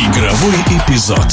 [0.00, 1.26] Игровой эпизод.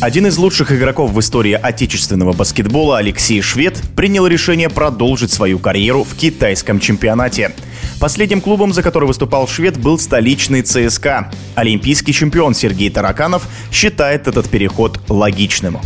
[0.00, 6.04] Один из лучших игроков в истории отечественного баскетбола Алексей Швед принял решение продолжить свою карьеру
[6.04, 7.52] в китайском чемпионате.
[7.98, 11.32] Последним клубом, за который выступал швед, был столичный ЦСКА.
[11.56, 15.78] Олимпийский чемпион Сергей Тараканов считает этот переход логичным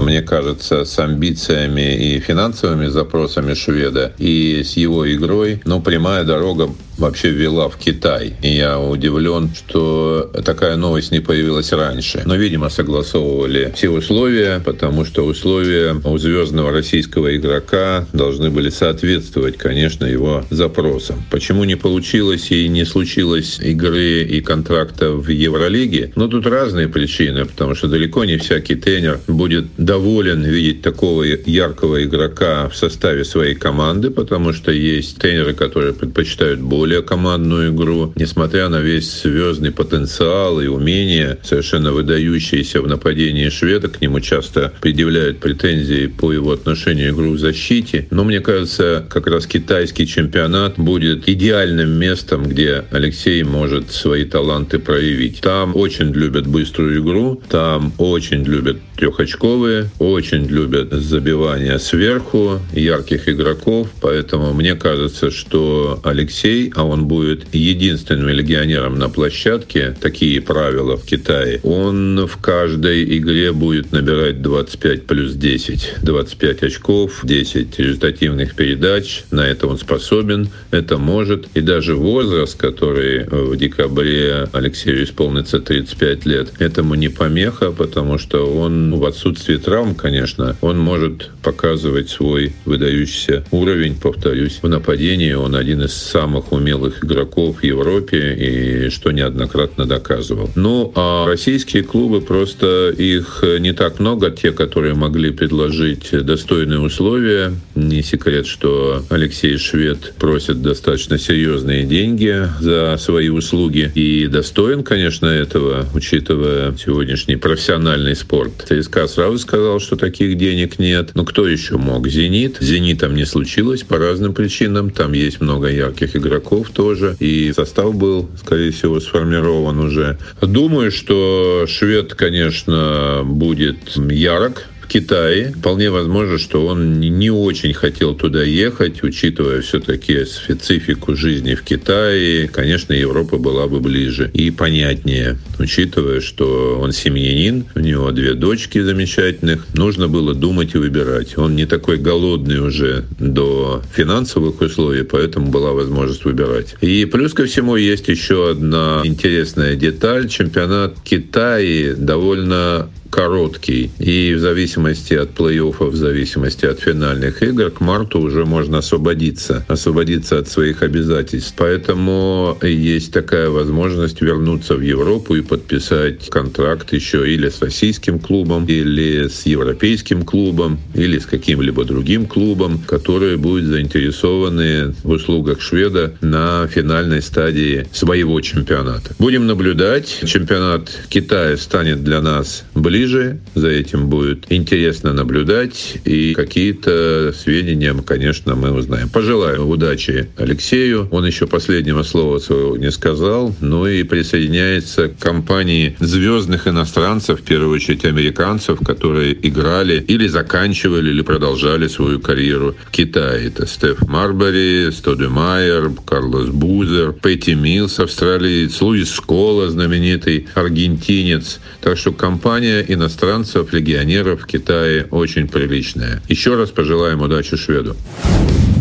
[0.00, 6.70] мне кажется, с амбициями и финансовыми запросами шведа и с его игрой, ну, прямая дорога
[7.00, 8.34] вообще ввела в Китай.
[8.42, 12.22] И я удивлен, что такая новость не появилась раньше.
[12.24, 19.56] Но, видимо, согласовывали все условия, потому что условия у звездного российского игрока должны были соответствовать,
[19.56, 21.22] конечно, его запросам.
[21.30, 26.12] Почему не получилось и не случилось игры и контракта в Евролиге?
[26.16, 32.04] Ну, тут разные причины, потому что далеко не всякий тренер будет доволен видеть такого яркого
[32.04, 38.12] игрока в составе своей команды, потому что есть тренеры, которые предпочитают более более командную игру,
[38.16, 44.72] несмотря на весь звездный потенциал и умения, совершенно выдающиеся в нападении шведа, к нему часто
[44.80, 48.08] предъявляют претензии по его отношению к игру в защите.
[48.10, 54.80] Но мне кажется, как раз китайский чемпионат будет идеальным местом, где Алексей может свои таланты
[54.80, 55.42] проявить.
[55.42, 63.88] Там очень любят быструю игру, там очень любят трехочковые, очень любят забивания сверху, ярких игроков,
[64.00, 71.04] поэтому мне кажется, что Алексей, а он будет единственным легионером на площадке, такие правила в
[71.04, 79.24] Китае, он в каждой игре будет набирать 25 плюс 10, 25 очков, 10 результативных передач,
[79.30, 86.24] на это он способен, это может, и даже возраст, который в декабре Алексею исполнится 35
[86.24, 92.54] лет, этому не помеха, потому что он в отсутствии травм, конечно, он может показывать свой
[92.64, 95.32] выдающийся уровень, повторюсь, в нападении.
[95.32, 100.50] Он один из самых умелых игроков в Европе и что неоднократно доказывал.
[100.54, 107.52] Ну, а российские клубы просто их не так много, те, которые могли предложить достойные условия.
[107.90, 115.26] Не секрет, что Алексей Швед просит достаточно серьезные деньги за свои услуги и достоин, конечно,
[115.26, 118.64] этого, учитывая сегодняшний профессиональный спорт.
[118.68, 121.10] ЦСКА сразу сказал, что таких денег нет.
[121.14, 122.06] Но кто еще мог?
[122.06, 122.58] «Зенит».
[122.60, 124.90] «Зенитом» не случилось по разным причинам.
[124.90, 127.16] Там есть много ярких игроков тоже.
[127.18, 130.16] И состав был, скорее всего, сформирован уже.
[130.40, 135.52] Думаю, что швед, конечно, будет ярок Китае.
[135.56, 142.48] Вполне возможно, что он не очень хотел туда ехать, учитывая все-таки специфику жизни в Китае.
[142.48, 148.80] Конечно, Европа была бы ближе и понятнее, учитывая, что он семьянин, у него две дочки
[148.80, 149.66] замечательных.
[149.74, 151.38] Нужно было думать и выбирать.
[151.38, 156.74] Он не такой голодный уже до финансовых условий, поэтому была возможность выбирать.
[156.80, 160.28] И плюс ко всему есть еще одна интересная деталь.
[160.28, 163.90] Чемпионат Китая довольно короткий.
[163.98, 169.64] И в зависимости от плей-оффа, в зависимости от финальных игр, к марту уже можно освободиться,
[169.68, 171.54] освободиться от своих обязательств.
[171.56, 178.64] Поэтому есть такая возможность вернуться в Европу и подписать контракт еще или с российским клубом,
[178.66, 186.14] или с европейским клубом, или с каким-либо другим клубом, которые будут заинтересованы в услугах шведа
[186.20, 189.14] на финальной стадии своего чемпионата.
[189.18, 190.20] Будем наблюдать.
[190.24, 197.94] Чемпионат Китая станет для нас ближе ближе, за этим будет интересно наблюдать, и какие-то сведения,
[198.06, 199.08] конечно, мы узнаем.
[199.08, 201.08] Пожелаю удачи Алексею.
[201.10, 207.42] Он еще последнего слова своего не сказал, но и присоединяется к компании звездных иностранцев, в
[207.42, 213.46] первую очередь американцев, которые играли или заканчивали, или продолжали свою карьеру в Китае.
[213.46, 221.60] Это Стеф Марбери, Стоди Майер, Карлос Бузер, Петти Милс, австралиец, Луис Скола, знаменитый аргентинец.
[221.80, 226.22] Так что компания иностранцев, легионеров в Китае очень приличная.
[226.28, 227.96] Еще раз пожелаем удачи шведу.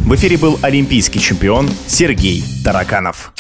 [0.06, 3.32] В эфире был олимпийский чемпион Сергей Тараканов.